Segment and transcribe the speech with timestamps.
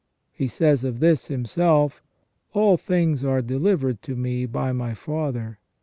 [0.33, 2.01] He says of this Himself:
[2.53, 5.59] "All things are delivered to Me by My Father.